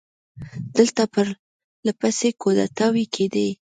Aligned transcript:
دلته 0.77 1.03
پر 1.13 1.27
له 1.85 1.91
پسې 1.99 2.29
کودتاوې 2.41 3.05
کېدې. 3.15 3.47